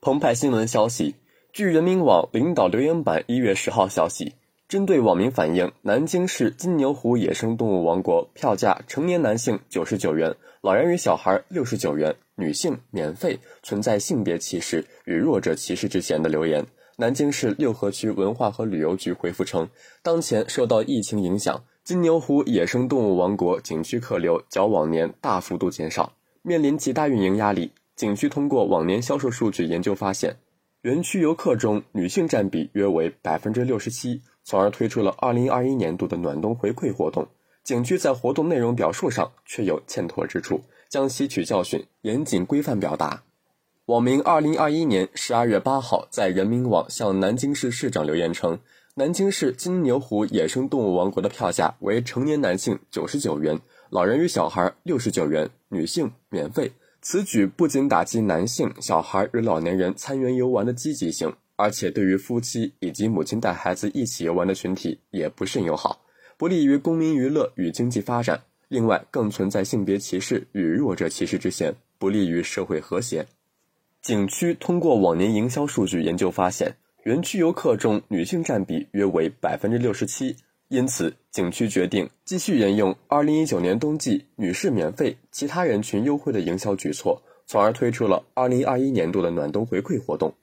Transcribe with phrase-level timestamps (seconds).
[0.00, 1.16] 澎湃新闻消息，
[1.52, 4.32] 据人民网领导留言板一月十号消息，
[4.68, 16.64] 针对网民反映南京市金牛湖野生动物王国票价成年男性九十九元，老人与小孩六十九元，女性免费存在性别歧视与弱者歧视之嫌的留言，
[16.96, 19.68] 南京市六合区文化和旅游局回复称，
[20.04, 26.12] 当前受到疫情影响，金牛湖野生动物王国景区客流较往年大幅度减少，
[26.42, 27.72] 面临极大运营压力。
[27.98, 30.36] 景区通过往年销售数据研究发现，
[30.82, 37.26] 园区游客中女性占比约为百分之六十七，从而推出了二零二一年度的暖冬回馈活动。
[37.64, 43.24] 景区在活动内容表述上却有欠妥之处，将吸取教训，严谨规范表达。
[43.86, 48.60] 网民二零二一年十二月八号在人民网向南京市市长留言称，
[48.94, 53.58] 南京市金牛湖野生动物王国的票价为成年男性九十九元，
[53.90, 56.70] 老人与小孩六十九元，女性免费。
[57.10, 66.02] 此举不仅打击男性、小孩与老年人参园游玩的积极性，而且对于夫妻以及母亲带孩子一起游玩的群体也不甚友好，
[66.36, 68.38] 不利于公民娱乐与经济发展。
[68.68, 73.26] 另外，更存在性别歧视与弱者歧视之嫌，不利于社会和谐。
[74.02, 80.36] 景区通过往年营销数据研究发现，园区游客中女性占比约为百分之六十七。
[80.68, 90.34] 因此，景区决定继续沿用2019年冬季女士免费、其他人群优惠的营销举措，从而推出了2021年度的暖冬回馈活动。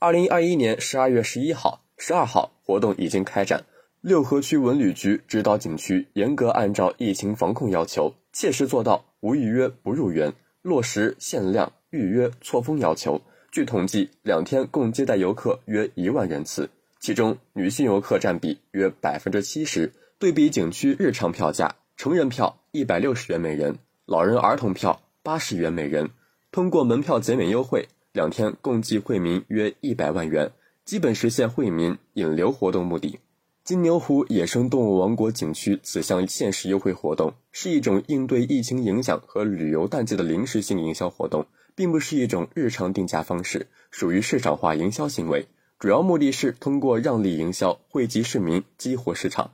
[0.00, 3.62] 2021年12月11号、12号活动已经开展，
[4.00, 10.32] 六合区文旅局指导景区严格按照疫情防控要求，切实做到无预约不入园，
[10.62, 13.20] 落实限量预约错峰要求。
[13.52, 16.70] 据统计，两天共接待游客约一万人次。
[17.00, 19.92] 其中，女性游客占比约百分之七十。
[20.18, 26.10] 对比景区日常票价，成人票一百六十元每人，老人儿童票八十元每人。
[26.50, 30.50] 通过门票减免优惠，两天共计惠民约一百万元，
[30.84, 33.20] 基本实现惠民引流活动目的。
[33.62, 45.46] 金牛湖野生动物王国景区此项限时优惠活动，是一种应对疫情影响和旅游淡季的临时性营销活动，并不是一种日常定价方式，属于市场化营销行为。
[45.78, 49.52] 主要目的是通过让利营销惠及市民，激活市场。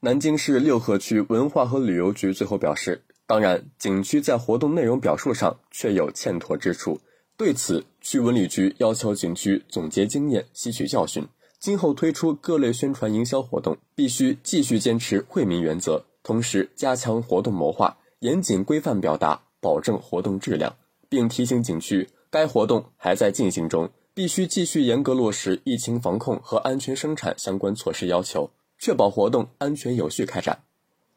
[0.00, 7.00] 南京市六合区文化和旅游局最后表示，当然，景区在活动内容表述上确有欠妥之处，
[7.36, 11.28] 对此，区文旅局要求景区总结经验，吸取教训，
[11.60, 20.74] 今后推出各类宣传营销活动，必须继续坚持惠民原则，同时加强活动谋划，严谨规范表达，保证活动质量，
[21.08, 23.88] 并提醒景区，该活动还在进行中。
[24.14, 30.64] 必须继续严格落实疫情防控和安全生产相关措施要求，确保活动安全有序开展。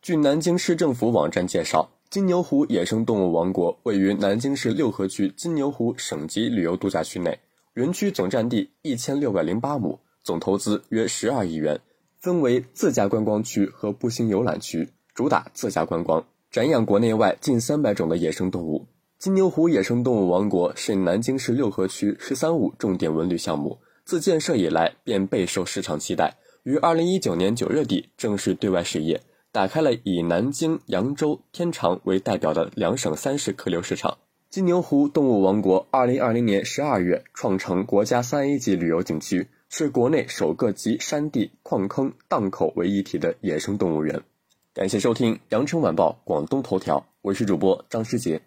[0.01, 7.37] 据南京市政府网站介绍，金牛湖野生动物王国位于南京市六合区金牛湖省级旅游度假区内，
[7.73, 11.77] 园区总占地一千六百零八亩，总投资约十二亿元，
[12.21, 18.85] 分为自驾观光区和步行游览区，主打自驾观光，展养国内外近三百种的野生动物。
[19.25, 26.35] 金牛湖野生动物王国是南京市六合区“十三五”重点文旅项目，自建设以来便备受市场期待。
[26.61, 29.19] 于二零一九年九月底正式对外试业，
[29.51, 34.19] 打开了以南京、扬州、天长为代表的两省三市客流市场。
[34.51, 44.21] 金牛湖动物王国二零二零年十二月创成国家三 A 级旅游景区，是国内首个集山地、矿坑、档口为一体的野生动物园。
[44.71, 48.39] 感谢收听《羊城晚报·广东头条》，我是主播张世杰。